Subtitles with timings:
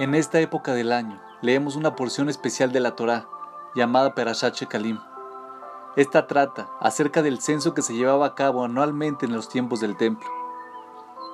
[0.00, 3.28] En esta época del año leemos una porción especial de la Torá
[3.74, 4.98] llamada Perashat Shekalim.
[5.94, 9.98] Esta trata acerca del censo que se llevaba a cabo anualmente en los tiempos del
[9.98, 10.26] templo.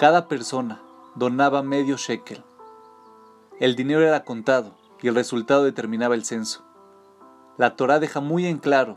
[0.00, 0.82] Cada persona
[1.14, 2.42] donaba medio shekel.
[3.60, 6.64] El dinero era contado y el resultado determinaba el censo.
[7.58, 8.96] La Torá deja muy en claro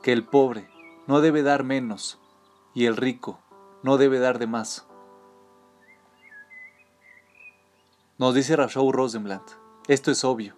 [0.00, 0.70] que el pobre
[1.06, 2.18] no debe dar menos
[2.72, 3.40] y el rico
[3.82, 4.85] no debe dar de más.
[8.18, 9.42] Nos dice Rashou Rosenblatt,
[9.88, 10.54] esto es obvio.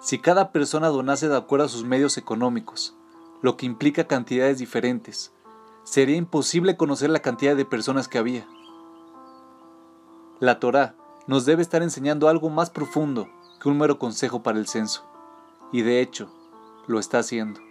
[0.00, 2.96] Si cada persona donase de acuerdo a sus medios económicos,
[3.42, 5.30] lo que implica cantidades diferentes,
[5.84, 8.48] sería imposible conocer la cantidad de personas que había.
[10.40, 10.94] La Torá
[11.26, 13.28] nos debe estar enseñando algo más profundo
[13.60, 15.04] que un mero consejo para el censo,
[15.70, 16.32] y de hecho,
[16.86, 17.67] lo está haciendo.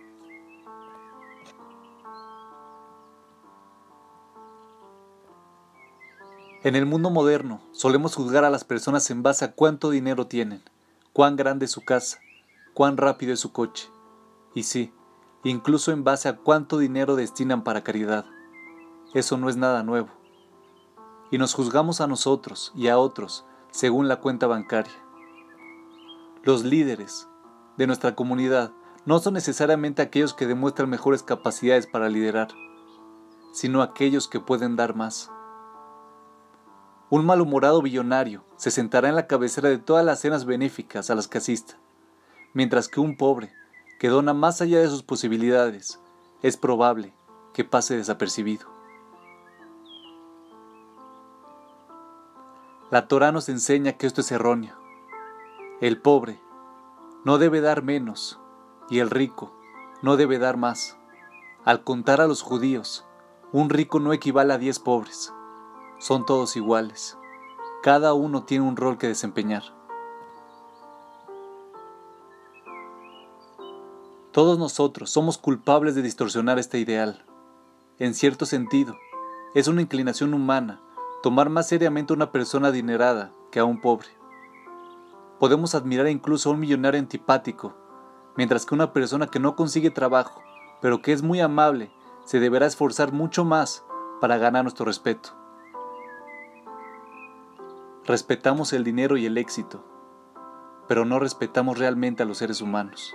[6.64, 10.64] En el mundo moderno solemos juzgar a las personas en base a cuánto dinero tienen,
[11.14, 12.18] cuán grande es su casa,
[12.74, 13.90] cuán rápido es su coche.
[14.56, 14.92] Y sí,
[15.44, 18.26] incluso en base a cuánto dinero destinan para caridad.
[19.14, 20.10] Eso no es nada nuevo.
[21.30, 24.94] Y nos juzgamos a nosotros y a otros según la cuenta bancaria.
[26.44, 27.28] Los líderes
[27.78, 28.72] de nuestra comunidad
[29.06, 32.48] no son necesariamente aquellos que demuestran mejores capacidades para liderar,
[33.54, 35.30] sino aquellos que pueden dar más.
[37.10, 41.30] Un malhumorado billonario se sentará en la cabecera de todas las cenas benéficas a las
[41.30, 41.78] que asista,
[42.54, 43.54] mientras que un pobre,
[43.98, 46.02] que dona más allá de sus posibilidades,
[46.42, 47.14] es probable
[47.54, 48.68] que pase desapercibido.
[52.92, 54.76] La Torah nos enseña que esto es erróneo.
[55.80, 56.42] El pobre
[57.24, 58.38] no debe dar menos
[58.90, 59.54] y el rico
[60.02, 60.98] no debe dar más.
[61.64, 63.06] Al contar a los judíos,
[63.54, 65.34] un rico no equivale a diez pobres
[66.00, 67.18] son todos iguales.
[67.84, 69.64] Cada uno tiene un rol que desempeñar.
[74.32, 77.26] Todos nosotros somos culpables de distorsionar este ideal.
[77.98, 78.96] En cierto sentido,
[79.56, 80.80] es una inclinación humana
[81.24, 84.10] tomar más seriamente a una persona adinerada que a un pobre.
[85.40, 87.76] Podemos admirar incluso a un millonario antipático,
[88.36, 90.44] mientras que una persona que no consigue trabajo,
[90.82, 91.92] pero que es muy amable,
[92.26, 93.84] se deberá esforzar mucho más
[94.22, 95.47] para ganar nuestro respeto.
[98.08, 99.84] Respetamos el dinero y el éxito,
[100.88, 103.14] pero no respetamos realmente a los seres humanos.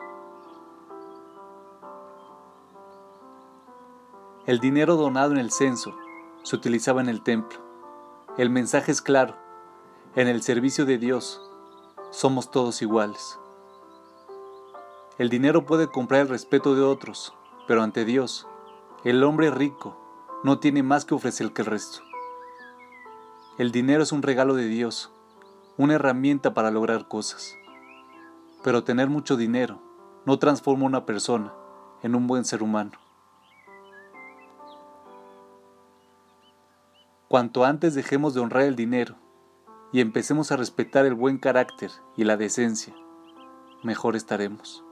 [4.44, 5.96] El dinero donado en el censo
[6.42, 7.58] se utilizaba en el templo.
[8.36, 9.34] El mensaje es claro.
[10.14, 11.40] En el servicio de Dios
[12.10, 13.38] somos todos iguales.
[15.16, 17.32] El dinero puede comprar el respeto de otros,
[17.66, 18.46] pero ante Dios,
[19.04, 19.96] el hombre rico
[20.44, 22.11] no tiene más que ofrecer que el resto.
[23.58, 25.12] El dinero es un regalo de Dios,
[25.76, 27.54] una herramienta para lograr cosas.
[28.64, 29.82] Pero tener mucho dinero
[30.24, 31.52] no transforma a una persona
[32.02, 32.92] en un buen ser humano.
[37.28, 39.16] Cuanto antes dejemos de honrar el dinero
[39.92, 42.94] y empecemos a respetar el buen carácter y la decencia,
[43.82, 44.82] mejor estaremos.